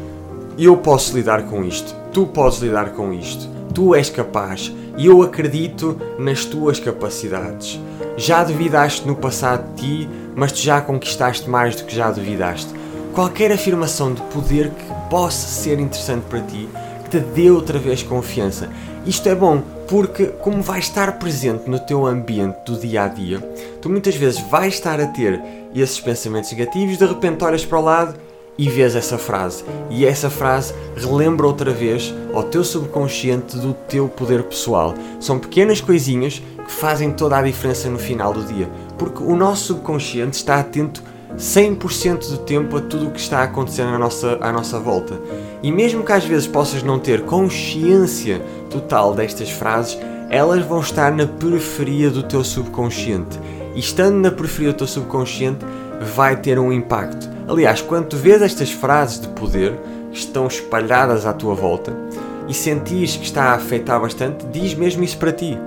eu 0.59 0.77
posso 0.77 1.17
lidar 1.17 1.45
com 1.45 1.65
isto, 1.65 1.97
tu 2.13 2.27
podes 2.27 2.59
lidar 2.59 2.91
com 2.91 3.11
isto, 3.11 3.49
tu 3.73 3.95
és 3.95 4.11
capaz 4.11 4.71
e 4.99 5.07
eu 5.07 5.23
acredito 5.23 5.99
nas 6.19 6.45
tuas 6.45 6.79
capacidades. 6.79 7.81
Já 8.19 8.45
duvidaste 8.45 9.09
no 9.09 9.17
passado 9.17 9.75
de 9.77 9.83
ti, 9.83 10.09
mas 10.35 10.53
tu 10.53 10.59
já 10.59 10.83
conquistaste 10.83 11.49
mais 11.49 11.75
do 11.75 11.85
que 11.85 11.97
já 11.97 12.11
duvidaste. 12.11 12.69
Qualquer 13.15 13.51
afirmação 13.51 14.13
de 14.13 14.21
poder 14.25 14.69
que 14.69 14.85
possa 15.09 15.49
ser 15.49 15.81
interessante 15.81 16.25
para 16.29 16.43
ti, 16.43 16.69
que 17.07 17.11
te 17.11 17.21
dê 17.21 17.51
outra 17.51 17.79
vez 17.79 18.03
confiança. 18.03 18.69
Isto 19.07 19.29
é 19.29 19.35
bom 19.35 19.63
porque, 19.89 20.27
como 20.27 20.61
vais 20.61 20.85
estar 20.85 21.19
presente 21.19 21.71
no 21.71 21.79
teu 21.79 22.05
ambiente 22.05 22.57
do 22.67 22.77
dia 22.77 23.05
a 23.05 23.09
dia, 23.09 23.39
tu 23.81 23.89
muitas 23.89 24.17
vezes 24.17 24.41
vais 24.51 24.75
estar 24.75 25.01
a 25.01 25.07
ter 25.07 25.41
esses 25.75 26.01
pensamentos 26.01 26.51
negativos, 26.51 26.99
de 26.99 27.07
repente 27.07 27.45
olhas 27.45 27.65
para 27.65 27.79
o 27.79 27.83
lado 27.83 28.19
e 28.59 28.69
vês 28.69 28.97
essa 28.97 29.17
frase. 29.17 29.65
E 29.89 30.05
essa 30.05 30.29
frase 30.29 30.75
relembra 30.97 31.47
outra 31.47 31.73
vez 31.73 32.13
ao 32.35 32.43
teu 32.43 32.65
subconsciente 32.65 33.57
do 33.57 33.73
teu 33.73 34.09
poder 34.09 34.43
pessoal. 34.43 34.93
São 35.21 35.39
pequenas 35.39 35.81
coisinhas 35.81 36.43
que 36.65 36.73
fazem 36.73 37.13
toda 37.13 37.37
a 37.37 37.43
diferença 37.43 37.89
no 37.89 37.99
final 37.99 38.33
do 38.33 38.43
dia, 38.43 38.69
porque 38.99 39.23
o 39.23 39.37
nosso 39.37 39.67
subconsciente 39.67 40.37
está 40.37 40.59
atento 40.59 41.03
100% 41.39 42.31
do 42.31 42.39
tempo 42.39 42.77
a 42.77 42.81
tudo 42.81 43.09
o 43.09 43.11
que 43.11 43.21
está 43.21 43.43
acontecendo 43.43 43.95
à 43.95 43.99
nossa, 43.99 44.39
à 44.41 44.51
nossa 44.51 44.79
volta. 44.79 45.21
E 45.63 45.71
mesmo 45.71 46.03
que 46.03 46.13
às 46.13 46.25
vezes 46.25 46.47
possas 46.47 46.83
não 46.83 46.99
ter 46.99 47.23
consciência 47.23 48.41
total 48.71 49.15
destas 49.15 49.51
frases, 49.51 49.99
elas 50.31 50.65
vão 50.65 50.81
estar 50.81 51.13
na 51.13 51.27
periferia 51.27 52.11
do 52.11 52.23
teu 52.23 52.43
subconsciente. 52.43 53.39
E 53.75 53.81
estando 53.81 54.17
na 54.17 54.31
periferia 54.31 54.73
do 54.73 54.79
teu 54.79 54.87
subconsciente, 54.87 55.65
vai 56.15 56.37
ter 56.37 56.59
um 56.59 56.73
impacto. 56.73 57.29
Aliás, 57.47 57.81
quando 57.81 58.07
tu 58.09 58.17
vês 58.17 58.43
estas 58.43 58.73
frases 58.73 59.21
de 59.21 59.29
poder 59.29 59.79
que 60.11 60.19
estão 60.19 60.47
espalhadas 60.47 61.27
à 61.27 61.33
tua 61.33 61.55
volta 61.55 61.95
e 62.49 62.55
sentires 62.55 63.17
que 63.17 63.25
está 63.25 63.45
a 63.45 63.55
afetar 63.55 64.01
bastante, 64.01 64.47
diz 64.47 64.75
mesmo 64.75 65.05
isso 65.05 65.19
para 65.19 65.33
ti. 65.33 65.59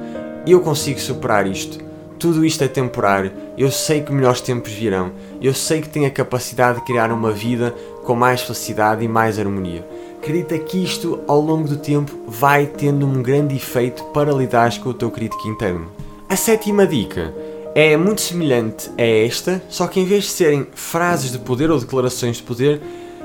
Eu 0.47 0.61
consigo 0.61 0.99
superar 0.99 1.45
isto 1.45 1.88
tudo 2.19 2.45
isto 2.45 2.63
é 2.63 2.67
temporário. 2.67 3.31
Eu 3.57 3.71
sei 3.71 4.01
que 4.01 4.11
melhores 4.11 4.41
tempos 4.41 4.71
virão. 4.71 5.11
Eu 5.41 5.53
sei 5.53 5.81
que 5.81 5.89
tenho 5.89 6.05
a 6.05 6.11
capacidade 6.11 6.79
de 6.79 6.85
criar 6.85 7.11
uma 7.11 7.31
vida 7.31 7.73
com 8.03 8.13
mais 8.13 8.41
felicidade 8.41 9.03
e 9.03 9.07
mais 9.07 9.39
harmonia. 9.39 9.87
Acredita 10.21 10.59
que 10.59 10.83
isto, 10.83 11.21
ao 11.27 11.39
longo 11.39 11.67
do 11.67 11.77
tempo, 11.77 12.11
vai 12.27 12.65
tendo 12.65 13.07
um 13.07 13.23
grande 13.23 13.55
efeito 13.55 14.03
para 14.05 14.33
lidares 14.33 14.77
com 14.77 14.89
o 14.89 14.93
teu 14.93 15.09
crítico 15.09 15.47
interno. 15.47 15.87
A 16.27 16.35
sétima 16.35 16.85
dica 16.85 17.33
é 17.73 17.95
muito 17.95 18.19
semelhante 18.19 18.91
a 18.97 19.01
esta, 19.01 19.63
só 19.69 19.87
que 19.87 19.99
em 19.99 20.05
vez 20.05 20.25
de 20.25 20.31
serem 20.31 20.67
frases 20.73 21.31
de 21.31 21.39
poder 21.39 21.71
ou 21.71 21.79
declarações 21.79 22.37
de 22.37 22.43
poder, 22.43 22.81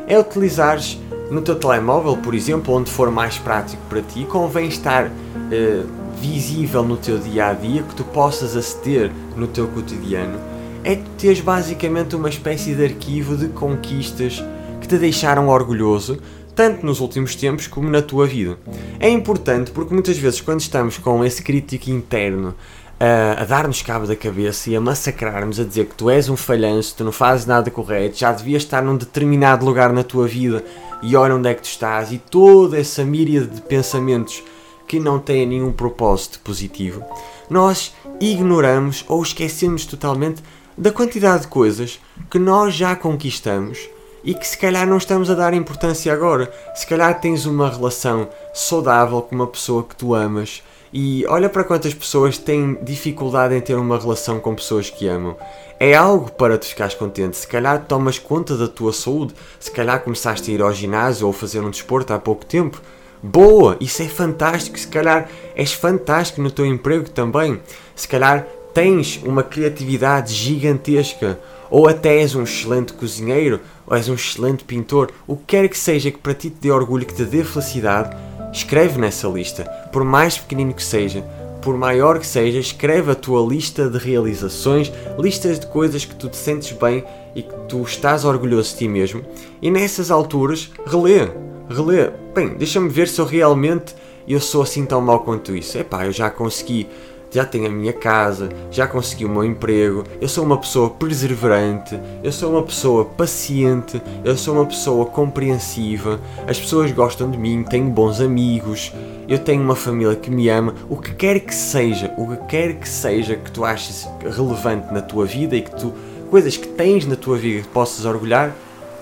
é 0.07 0.17
utilizares 0.19 1.01
no 1.31 1.43
teu 1.43 1.57
telemóvel, 1.57 2.17
por 2.19 2.35
exemplo, 2.35 2.73
onde 2.75 2.91
for 2.91 3.11
mais 3.11 3.39
prático 3.39 3.83
para 3.89 4.01
ti, 4.03 4.25
convém 4.25 4.69
estar. 4.69 5.07
Uh, 5.07 6.04
visível 6.21 6.83
no 6.83 6.97
teu 6.97 7.19
dia 7.19 7.49
a 7.49 7.53
dia, 7.53 7.83
que 7.83 7.95
tu 7.95 8.05
possas 8.05 8.57
aceder 8.57 9.11
no 9.37 9.47
teu 9.47 9.67
cotidiano, 9.69 10.39
é 10.83 10.97
que 10.97 11.09
tens 11.19 11.41
basicamente 11.41 12.15
uma 12.15 12.29
espécie 12.29 12.75
de 12.75 12.85
arquivo 12.85 13.37
de 13.37 13.49
conquistas 13.49 14.45
que 14.81 14.89
te 14.89 14.99
deixaram 14.99 15.49
orgulhoso, 15.49 16.19
tanto 16.55 16.85
nos 16.85 17.01
últimos 17.01 17.35
tempos 17.35 17.67
como 17.67 17.91
na 17.91 18.03
tua 18.03 18.27
vida. 18.27 18.59
É 19.01 19.09
importante 19.09 19.71
porque 19.71 19.93
muitas 19.93 20.17
vezes, 20.19 20.41
quando 20.41 20.61
estamos 20.61 20.99
com 20.99 21.25
esse 21.25 21.43
crítico 21.43 21.91
interno 21.91 22.55
a, 23.01 23.43
a 23.43 23.45
dar-nos 23.45 23.83
cabo 23.83 24.07
da 24.07 24.15
cabeça 24.15 24.71
e 24.71 24.77
a 24.77 24.81
massacrar-nos, 24.81 25.59
a 25.59 25.65
dizer 25.65 25.87
que 25.87 25.95
tu 25.95 26.09
és 26.09 26.29
um 26.29 26.37
falhanço, 26.37 26.95
tu 26.97 27.05
não 27.05 27.13
fazes 27.13 27.47
nada 27.47 27.71
correto, 27.71 28.19
já 28.19 28.31
devias 28.33 28.63
estar 28.63 28.83
num 28.83 28.97
determinado 28.97 29.65
lugar 29.65 29.93
na 29.93 30.03
tua 30.03 30.29
vida 30.29 30.65
e 31.03 31.17
olha 31.17 31.35
onde 31.35 31.49
é 31.49 31.55
que 31.55 31.63
tu 31.63 31.69
estás, 31.69 32.13
e 32.13 32.19
toda 32.19 32.79
essa 32.79 33.05
míria 33.05 33.43
de 33.43 33.61
pensamentos 33.61 34.43
que 34.87 35.01
não 35.01 35.19
têm 35.19 35.47
nenhum 35.47 35.73
propósito 35.73 36.41
positivo, 36.41 37.05
nós 37.49 37.95
ignoramos 38.21 39.05
ou 39.09 39.23
esquecemos 39.23 39.87
totalmente 39.87 40.43
da 40.77 40.91
quantidade 40.91 41.43
de 41.43 41.49
coisas 41.49 42.01
que 42.31 42.39
nós 42.39 42.75
já 42.75 42.97
conquistamos 42.97 43.89
e 44.25 44.35
que 44.35 44.47
se 44.47 44.57
calhar 44.57 44.87
não 44.87 44.97
estamos 44.97 45.31
a 45.31 45.35
dar 45.35 45.55
importância 45.55 46.13
agora. 46.13 46.53
Se 46.75 46.87
calhar 46.87 47.21
tens 47.21 47.45
uma 47.47 47.69
relação 47.69 48.29
saudável 48.53 49.21
com 49.23 49.35
uma 49.35 49.47
pessoa 49.47 49.85
que 49.85 49.95
tu 49.95 50.15
amas 50.15 50.63
e 50.93 51.27
olha 51.27 51.49
para 51.49 51.65
quantas 51.65 51.93
pessoas 51.93 52.39
têm 52.39 52.79
dificuldade 52.83 53.55
em 53.55 53.61
ter 53.61 53.75
uma 53.75 53.99
relação 53.99 54.41
com 54.41 54.55
pessoas 54.55 54.89
que 54.89 55.07
amam. 55.07 55.37
É 55.79 55.95
algo 55.95 56.31
para 56.33 56.57
te 56.57 56.69
ficares 56.69 56.95
contente. 56.95 57.37
Se 57.37 57.47
calhar 57.47 57.85
tomas 57.87 58.19
conta 58.19 58.57
da 58.57 58.69
tua 58.69 58.93
saúde, 58.93 59.35
se 59.59 59.71
calhar 59.71 60.01
começaste 60.01 60.51
a 60.51 60.55
ir 60.55 60.63
ao 60.63 60.73
ginásio 60.73 61.27
ou 61.27 61.33
fazer 61.33 61.61
um 61.61 61.71
desporto 61.71 62.13
há 62.13 62.19
pouco 62.19 62.47
tempo 62.47 62.81
boa, 63.25 63.77
isso 63.81 64.03
é 64.03 64.09
fantástico. 64.09 64.79
Se 64.79 64.87
calhar 64.87 65.29
és 65.57 65.73
fantástico 65.73 66.43
no 66.43 66.51
teu 66.51 66.67
emprego 66.67 67.09
também. 67.09 67.61
Se 67.97 68.07
calhar 68.07 68.47
tens 68.75 69.21
uma 69.25 69.43
criatividade 69.43 70.35
gigantesca, 70.35 71.39
ou 71.71 71.89
até 71.89 72.21
és 72.21 72.35
um 72.35 72.43
excelente 72.43 72.93
cozinheiro, 72.93 73.61
ou 73.87 73.97
és 73.97 74.09
um 74.09 74.15
excelente 74.15 74.65
pintor, 74.65 75.11
o 75.27 75.37
que 75.37 75.45
quer 75.47 75.69
que 75.69 75.79
seja 75.79 76.11
que 76.11 76.19
para 76.19 76.35
ti 76.35 76.51
te 76.51 76.57
dê 76.61 76.71
orgulho, 76.71 77.07
que 77.07 77.15
te 77.15 77.25
dê 77.25 77.43
felicidade, 77.43 78.17
escreve 78.53 79.01
nessa 79.01 79.27
lista, 79.29 79.65
por 79.93 80.05
mais 80.05 80.37
pequenino 80.37 80.75
que 80.75 80.83
seja, 80.83 81.23
por 81.63 81.77
maior 81.77 82.19
que 82.19 82.27
seja, 82.27 82.59
escreve 82.59 83.13
a 83.13 83.15
tua 83.15 83.41
lista 83.49 83.89
de 83.89 83.97
realizações, 83.97 84.93
listas 85.19 85.59
de 85.59 85.67
coisas 85.67 86.05
que 86.05 86.15
tu 86.15 86.29
te 86.29 86.37
sentes 86.37 86.73
bem 86.73 87.05
e 87.35 87.43
que 87.43 87.55
tu 87.69 87.83
estás 87.83 88.25
orgulhoso 88.25 88.73
de 88.73 88.79
ti 88.79 88.89
mesmo, 88.89 89.25
e 89.63 89.71
nessas 89.71 90.11
alturas 90.11 90.71
relê 90.85 91.29
reler. 91.69 92.13
Bem, 92.35 92.49
deixa-me 92.49 92.89
ver 92.89 93.09
se 93.09 93.21
eu 93.21 93.25
realmente 93.25 93.95
eu 94.27 94.41
sou 94.41 94.63
assim 94.63 94.85
tão 94.85 95.01
mau 95.01 95.21
quanto 95.21 95.55
isso. 95.55 95.77
Epá, 95.77 96.07
eu 96.07 96.13
já 96.13 96.31
consegui, 96.31 96.89
já 97.31 97.45
tenho 97.45 97.67
a 97.67 97.71
minha 97.71 97.93
casa, 97.93 98.49
já 98.71 98.87
consegui 98.87 99.25
o 99.25 99.29
meu 99.29 99.45
emprego, 99.45 100.05
eu 100.21 100.29
sou 100.29 100.45
uma 100.45 100.57
pessoa 100.57 100.89
perseverante, 100.91 101.99
eu 102.23 102.33
sou 102.33 102.53
uma 102.53 102.63
pessoa 102.63 103.05
paciente, 103.05 104.01
eu 104.25 104.37
sou 104.37 104.55
uma 104.55 104.67
pessoa 104.67 105.05
compreensiva, 105.07 106.21
as 106.47 106.59
pessoas 106.59 106.91
gostam 106.93 107.31
de 107.31 107.37
mim, 107.37 107.65
tenho 107.65 107.91
bons 107.91 108.21
amigos, 108.21 108.93
eu 109.29 109.39
tenho 109.39 109.63
uma 109.63 109.77
família 109.77 110.17
que 110.17 110.31
me 110.31 110.49
ama, 110.49 110.75
o 110.89 110.97
que 110.97 111.15
quer 111.15 111.41
que 111.41 111.55
seja, 111.55 112.15
o 112.17 112.29
que 112.29 112.37
quer 112.47 112.75
que 112.75 112.89
seja 112.89 113.37
que 113.37 113.51
tu 113.51 113.65
aches 113.65 114.09
relevante 114.23 114.93
na 114.93 115.03
tua 115.03 115.27
vida 115.27 115.57
e 115.57 115.63
que 115.63 115.75
tu 115.75 115.93
coisas 116.31 116.57
que 116.57 116.67
tens 116.67 117.07
na 117.07 117.15
tua 117.15 117.37
vida 117.37 117.63
que 117.63 117.69
possas 117.69 118.05
orgulhar, 118.05 118.53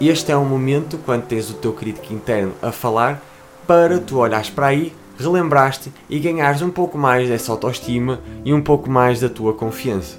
este 0.09 0.33
é 0.33 0.37
um 0.37 0.45
momento, 0.45 0.99
quando 1.05 1.25
tens 1.25 1.51
o 1.51 1.55
teu 1.55 1.73
crítico 1.73 2.13
interno 2.13 2.53
a 2.63 2.73
falar, 2.73 3.23
para 3.67 3.99
tu 3.99 4.19
olhares 4.19 4.51
para 4.51 4.69
aí, 4.69 4.93
relembraste 5.19 5.93
e 6.09 6.19
ganhares 6.19 6.63
um 6.63 6.71
pouco 6.71 6.99
mais 6.99 7.29
dessa 7.29 7.53
autoestima 7.53 8.21
e 8.45 8.53
um 8.53 8.61
pouco 8.61 8.91
mais 8.91 9.21
da 9.21 9.29
tua 9.29 9.53
confiança. 9.55 10.19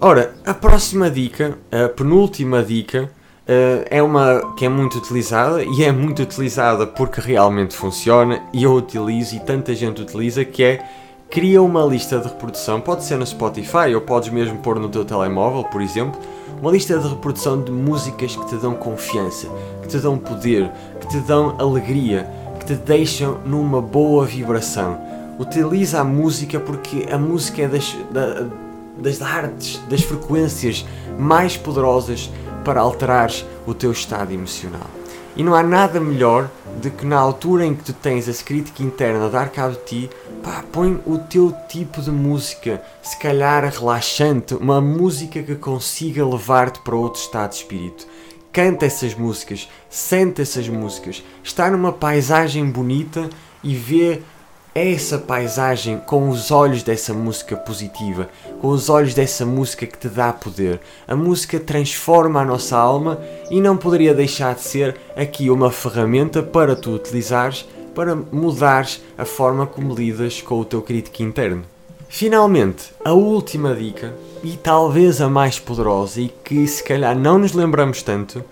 Ora, 0.00 0.34
a 0.44 0.52
próxima 0.52 1.10
dica, 1.10 1.56
a 1.72 1.88
penúltima 1.88 2.62
dica, 2.62 3.10
eh, 3.46 3.86
é 3.90 4.02
uma 4.02 4.54
que 4.56 4.64
é 4.66 4.68
muito 4.68 4.98
utilizada 4.98 5.62
e 5.62 5.84
é 5.84 5.92
muito 5.92 6.22
utilizada 6.22 6.86
porque 6.86 7.20
realmente 7.20 7.74
funciona 7.74 8.42
e 8.52 8.64
eu 8.64 8.72
utilizo 8.74 9.36
e 9.36 9.40
tanta 9.40 9.74
gente 9.74 10.02
utiliza 10.02 10.44
que 10.44 10.64
é 10.64 10.84
cria 11.30 11.60
uma 11.62 11.84
lista 11.84 12.18
de 12.18 12.28
reprodução, 12.28 12.80
pode 12.80 13.04
ser 13.04 13.18
no 13.18 13.26
Spotify 13.26 13.94
ou 13.94 14.00
podes 14.00 14.30
mesmo 14.30 14.58
pôr 14.58 14.78
no 14.78 14.88
teu 14.88 15.04
telemóvel, 15.04 15.64
por 15.64 15.82
exemplo, 15.82 16.20
uma 16.60 16.70
lista 16.70 16.98
de 16.98 17.08
reprodução 17.08 17.60
de 17.60 17.70
músicas 17.70 18.34
que 18.34 18.46
te 18.46 18.56
dão 18.56 18.74
confiança, 18.74 19.48
que 19.82 19.88
te 19.88 19.98
dão 19.98 20.16
poder, 20.16 20.70
que 21.00 21.08
te 21.08 21.18
dão 21.20 21.54
alegria, 21.58 22.28
que 22.58 22.66
te 22.66 22.74
deixam 22.74 23.38
numa 23.44 23.82
boa 23.82 24.24
vibração. 24.24 24.98
Utiliza 25.38 26.00
a 26.00 26.04
música 26.04 26.58
porque 26.58 27.06
a 27.10 27.18
música 27.18 27.62
é 27.62 27.68
das, 27.68 27.94
das 28.96 29.20
artes, 29.20 29.80
das 29.88 30.02
frequências 30.02 30.86
mais 31.18 31.56
poderosas 31.56 32.30
para 32.64 32.80
alterares 32.80 33.44
o 33.66 33.74
teu 33.74 33.92
estado 33.92 34.32
emocional. 34.32 34.88
E 35.36 35.42
não 35.42 35.54
há 35.54 35.62
nada 35.62 36.00
melhor 36.00 36.48
do 36.80 36.90
que 36.90 37.04
na 37.04 37.18
altura 37.18 37.66
em 37.66 37.74
que 37.74 37.84
tu 37.84 37.92
tens 37.92 38.26
essa 38.26 38.42
crítica 38.42 38.82
interna 38.82 39.26
a 39.26 39.28
dar 39.28 39.50
cabo 39.50 39.74
de 39.74 39.84
ti, 39.84 40.10
pá, 40.46 40.62
põe 40.70 41.02
o 41.04 41.18
teu 41.18 41.52
tipo 41.68 42.00
de 42.00 42.12
música, 42.12 42.80
se 43.02 43.18
calhar 43.18 43.64
relaxante, 43.64 44.54
uma 44.54 44.80
música 44.80 45.42
que 45.42 45.56
consiga 45.56 46.24
levar-te 46.24 46.78
para 46.82 46.94
outro 46.94 47.20
estado 47.20 47.50
de 47.50 47.56
espírito. 47.56 48.06
Canta 48.52 48.86
essas 48.86 49.12
músicas, 49.12 49.68
sente 49.90 50.40
essas 50.40 50.68
músicas, 50.68 51.24
está 51.42 51.68
numa 51.68 51.92
paisagem 51.92 52.64
bonita 52.70 53.28
e 53.62 53.74
vê 53.74 54.22
essa 54.72 55.18
paisagem 55.18 55.98
com 55.98 56.28
os 56.28 56.52
olhos 56.52 56.84
dessa 56.84 57.12
música 57.12 57.56
positiva, 57.56 58.28
com 58.60 58.68
os 58.68 58.88
olhos 58.88 59.14
dessa 59.14 59.44
música 59.44 59.84
que 59.84 59.98
te 59.98 60.08
dá 60.08 60.32
poder. 60.32 60.80
A 61.08 61.16
música 61.16 61.58
transforma 61.58 62.42
a 62.42 62.44
nossa 62.44 62.76
alma 62.76 63.18
e 63.50 63.60
não 63.60 63.76
poderia 63.76 64.14
deixar 64.14 64.54
de 64.54 64.60
ser 64.60 64.94
aqui 65.16 65.50
uma 65.50 65.72
ferramenta 65.72 66.40
para 66.40 66.76
tu 66.76 66.92
utilizares 66.92 67.66
para 67.96 68.14
mudares 68.14 69.02
a 69.16 69.24
forma 69.24 69.66
como 69.66 69.94
lidas 69.94 70.42
com 70.42 70.60
o 70.60 70.64
teu 70.66 70.82
crítico 70.82 71.22
interno. 71.22 71.64
Finalmente, 72.10 72.92
a 73.02 73.12
última 73.12 73.74
dica, 73.74 74.14
e 74.44 74.54
talvez 74.56 75.22
a 75.22 75.30
mais 75.30 75.58
poderosa 75.58 76.20
e 76.20 76.28
que 76.28 76.66
se 76.68 76.84
calhar 76.84 77.18
não 77.18 77.38
nos 77.38 77.54
lembramos 77.54 78.02
tanto, 78.02 78.44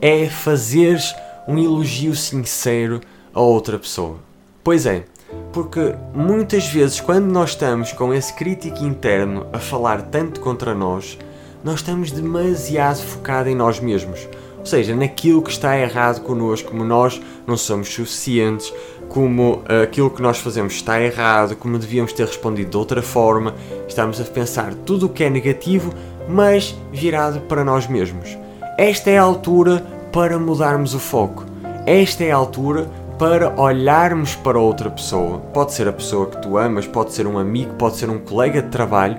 é 0.00 0.26
fazeres 0.26 1.12
um 1.48 1.58
elogio 1.58 2.14
sincero 2.14 3.00
a 3.34 3.40
outra 3.40 3.80
pessoa. 3.80 4.16
Pois 4.62 4.86
é, 4.86 5.04
porque 5.52 5.96
muitas 6.14 6.68
vezes, 6.68 7.00
quando 7.00 7.26
nós 7.26 7.50
estamos 7.50 7.92
com 7.92 8.14
esse 8.14 8.32
crítico 8.32 8.84
interno 8.84 9.46
a 9.52 9.58
falar 9.58 10.02
tanto 10.02 10.40
contra 10.40 10.72
nós, 10.72 11.18
nós 11.64 11.80
estamos 11.80 12.12
demasiado 12.12 13.02
focados 13.02 13.50
em 13.50 13.56
nós 13.56 13.80
mesmos. 13.80 14.28
Seja, 14.68 14.94
naquilo 14.94 15.40
que 15.40 15.50
está 15.50 15.78
errado 15.78 16.20
connosco, 16.20 16.72
como 16.72 16.84
nós 16.84 17.18
não 17.46 17.56
somos 17.56 17.88
suficientes, 17.88 18.70
como 19.08 19.62
uh, 19.62 19.84
aquilo 19.84 20.10
que 20.10 20.20
nós 20.20 20.36
fazemos 20.40 20.74
está 20.74 21.00
errado, 21.00 21.56
como 21.56 21.78
devíamos 21.78 22.12
ter 22.12 22.26
respondido 22.26 22.72
de 22.72 22.76
outra 22.76 23.00
forma. 23.00 23.54
Estamos 23.88 24.20
a 24.20 24.24
pensar 24.24 24.74
tudo 24.74 25.06
o 25.06 25.08
que 25.08 25.24
é 25.24 25.30
negativo, 25.30 25.90
mas 26.28 26.76
virado 26.92 27.40
para 27.40 27.64
nós 27.64 27.86
mesmos. 27.86 28.36
Esta 28.76 29.08
é 29.08 29.16
a 29.16 29.22
altura 29.22 29.82
para 30.12 30.38
mudarmos 30.38 30.92
o 30.92 30.98
foco. 30.98 31.46
Esta 31.86 32.24
é 32.24 32.30
a 32.30 32.36
altura 32.36 32.90
para 33.18 33.58
olharmos 33.58 34.34
para 34.34 34.58
outra 34.58 34.90
pessoa. 34.90 35.38
Pode 35.38 35.72
ser 35.72 35.88
a 35.88 35.94
pessoa 35.94 36.26
que 36.26 36.42
tu 36.42 36.58
amas, 36.58 36.86
pode 36.86 37.14
ser 37.14 37.26
um 37.26 37.38
amigo, 37.38 37.72
pode 37.78 37.96
ser 37.96 38.10
um 38.10 38.18
colega 38.18 38.60
de 38.60 38.68
trabalho 38.68 39.18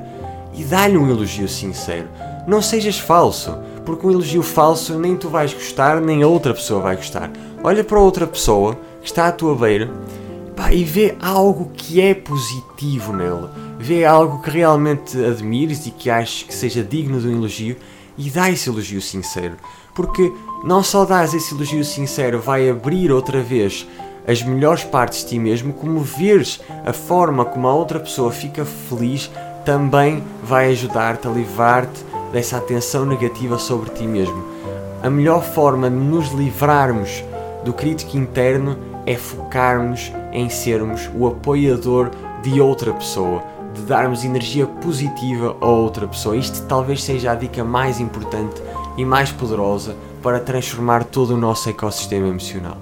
e 0.54 0.64
dá-lhe 0.64 0.96
um 0.96 1.10
elogio 1.10 1.50
sincero. 1.50 2.08
Não 2.46 2.62
sejas 2.62 3.00
falso, 3.00 3.58
porque 3.86 4.06
um 4.06 4.12
elogio 4.12 4.44
falso 4.44 4.98
nem 4.98 5.16
tu 5.16 5.30
vais 5.30 5.54
gostar, 5.54 6.00
nem 6.02 6.24
a 6.24 6.28
outra 6.28 6.54
pessoa 6.54 6.82
vai 6.82 6.96
gostar. 6.96 7.32
Olha 7.64 7.84
para 7.84 8.00
outra 8.00 8.28
pessoa 8.28 8.78
que 9.02 9.08
está 9.08 9.28
à 9.28 9.32
tua 9.32 9.56
beira 9.56 9.90
pá, 10.56 10.74
e 10.74 10.84
vê 10.84 11.16
algo 11.22 11.72
que 11.76 12.02
é 12.02 12.14
positivo 12.14 13.14
nela. 13.14 13.52
Vê 13.80 14.06
algo 14.06 14.42
que 14.42 14.50
realmente 14.50 15.18
admires 15.24 15.86
e 15.86 15.92
que 15.92 16.10
aches 16.10 16.44
que 16.44 16.54
seja 16.54 16.84
digno 16.84 17.20
de 17.20 17.28
um 17.28 17.32
elogio 17.32 17.78
e 18.18 18.30
dá 18.30 18.50
esse 18.50 18.70
elogio 18.70 19.02
sincero. 19.02 19.56
Porque 19.96 20.32
não 20.64 20.84
só 20.84 21.06
dás 21.06 21.34
esse 21.34 21.56
elogio 21.56 21.84
sincero, 21.84 22.40
vai 22.40 22.70
abrir 22.70 23.12
outra 23.12 23.42
vez 23.42 23.88
as 24.28 24.44
melhores 24.44 24.84
partes 24.84 25.24
de 25.24 25.30
ti 25.30 25.40
mesmo, 25.40 25.74
como 25.74 26.02
veres 26.02 26.62
a 26.86 26.94
forma 26.94 27.46
como 27.46 27.68
a 27.68 27.74
outra 27.74 28.00
pessoa 28.00 28.32
fica 28.32 28.64
feliz, 28.64 29.32
também 29.66 30.24
vai 30.44 30.70
ajudar-te 30.72 31.28
a 31.28 31.32
livrar-te 31.32 32.09
dessa 32.32 32.58
atenção 32.58 33.06
negativa 33.06 33.58
sobre 33.58 33.90
ti 33.92 34.04
mesmo. 34.04 34.44
A 35.02 35.10
melhor 35.10 35.44
forma 35.44 35.90
de 35.90 35.96
nos 35.96 36.32
livrarmos 36.32 37.24
do 37.64 37.74
crítico 37.74 38.18
interno 38.18 38.78
é 39.06 39.16
focarmos 39.16 40.12
em 40.32 40.50
sermos 40.50 41.10
o 41.16 41.28
apoiador 41.28 42.12
de 42.44 42.62
outra 42.62 42.94
pessoa, 42.94 43.44
de 43.74 43.82
darmos 43.82 44.24
energia 44.24 44.66
positiva 44.66 45.56
a 45.60 45.66
outra 45.66 46.08
pessoa. 46.08 46.36
Isto 46.36 46.66
talvez 46.68 47.04
seja 47.04 47.32
a 47.32 47.36
dica 47.36 47.64
mais 47.64 48.00
importante 48.00 48.62
e 48.98 49.06
mais 49.06 49.32
poderosa 49.32 49.96
para 50.22 50.40
transformar 50.40 51.06
todo 51.06 51.32
o 51.32 51.38
nosso 51.38 51.70
ecossistema 51.70 52.28
emocional. 52.28 52.78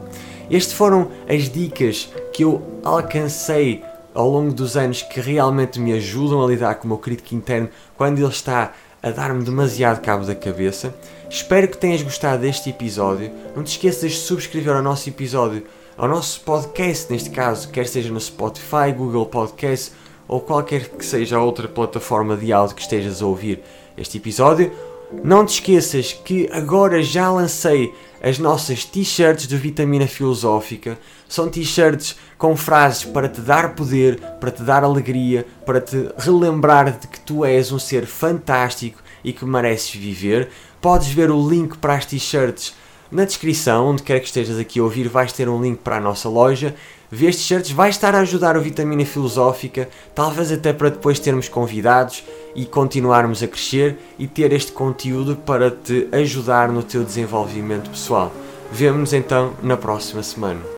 Estas 0.49 0.73
foram 0.73 1.09
as 1.29 1.49
dicas 1.49 2.09
que 2.33 2.43
eu 2.43 2.61
alcancei 2.83 3.83
ao 4.13 4.29
longo 4.29 4.51
dos 4.51 4.75
anos 4.75 5.03
que 5.03 5.19
realmente 5.19 5.79
me 5.79 5.93
ajudam 5.93 6.43
a 6.43 6.47
lidar 6.47 6.75
com 6.75 6.85
o 6.85 6.87
meu 6.87 6.97
crítico 6.97 7.35
interno 7.35 7.69
quando 7.95 8.17
ele 8.17 8.27
está 8.27 8.71
a 9.07 9.11
dar-me 9.11 9.43
demasiado 9.43 10.01
cabo 10.01 10.25
da 10.25 10.35
cabeça. 10.35 10.93
Espero 11.29 11.67
que 11.67 11.77
tenhas 11.77 12.01
gostado 12.01 12.41
deste 12.41 12.69
episódio. 12.69 13.31
Não 13.55 13.63
te 13.63 13.71
esqueças 13.71 14.11
de 14.11 14.17
subscrever 14.17 14.75
ao 14.75 14.83
nosso 14.83 15.09
episódio, 15.09 15.63
ao 15.97 16.07
nosso 16.07 16.41
podcast, 16.41 17.11
neste 17.11 17.29
caso, 17.29 17.69
quer 17.69 17.87
seja 17.87 18.11
no 18.11 18.19
Spotify, 18.19 18.91
Google 18.95 19.25
Podcast 19.25 19.93
ou 20.27 20.41
qualquer 20.41 20.89
que 20.89 21.05
seja 21.05 21.37
a 21.37 21.43
outra 21.43 21.67
plataforma 21.67 22.35
de 22.35 22.51
áudio 22.51 22.75
que 22.75 22.81
estejas 22.81 23.21
a 23.21 23.25
ouvir 23.25 23.61
este 23.97 24.17
episódio. 24.17 24.71
Não 25.11 25.45
te 25.45 25.53
esqueças 25.53 26.11
que 26.11 26.49
agora 26.51 27.01
já 27.01 27.31
lancei 27.31 27.93
as 28.21 28.37
nossas 28.37 28.83
t-shirts 28.83 29.47
de 29.47 29.55
vitamina 29.55 30.05
filosófica. 30.05 30.99
São 31.29 31.49
t-shirts 31.49 32.17
com 32.37 32.57
frases 32.57 33.05
para 33.05 33.29
te 33.29 33.39
dar 33.39 33.73
poder, 33.73 34.19
para 34.39 34.51
te 34.51 34.63
dar 34.63 34.83
alegria, 34.83 35.45
para 35.65 35.79
te 35.79 36.09
relembrar 36.17 36.99
de 36.99 37.07
que 37.07 37.21
tu 37.21 37.45
és 37.45 37.71
um 37.71 37.79
ser 37.79 38.05
fantástico 38.05 39.01
e 39.23 39.31
que 39.31 39.45
mereces 39.45 39.95
viver. 39.95 40.49
Podes 40.81 41.07
ver 41.07 41.31
o 41.31 41.49
link 41.49 41.77
para 41.77 41.95
as 41.95 42.05
t-shirts 42.05 42.75
na 43.09 43.23
descrição, 43.23 43.87
onde 43.87 44.03
quer 44.03 44.19
que 44.19 44.25
estejas 44.25 44.59
aqui 44.59 44.79
a 44.79 44.83
ouvir, 44.83 45.07
vais 45.07 45.31
ter 45.31 45.47
um 45.47 45.61
link 45.61 45.77
para 45.77 45.95
a 45.95 46.01
nossa 46.01 46.27
loja 46.27 46.75
Ver 47.09 47.29
estes 47.29 47.45
shirts 47.45 47.71
vai 47.71 47.89
estar 47.89 48.13
a 48.13 48.19
ajudar 48.19 48.57
o 48.57 48.61
Vitamina 48.61 49.05
Filosófica, 49.05 49.87
talvez 50.13 50.51
até 50.51 50.73
para 50.73 50.89
depois 50.89 51.19
termos 51.19 51.47
convidados 51.47 52.23
e 52.53 52.65
continuarmos 52.65 53.41
a 53.41 53.47
crescer 53.47 53.97
e 54.19 54.27
ter 54.27 54.51
este 54.51 54.73
conteúdo 54.73 55.37
para 55.37 55.71
te 55.71 56.09
ajudar 56.11 56.69
no 56.69 56.83
teu 56.83 57.05
desenvolvimento 57.05 57.89
pessoal. 57.89 58.31
Vemo-nos 58.71 59.13
então 59.13 59.53
na 59.63 59.77
próxima 59.77 60.21
semana. 60.21 60.59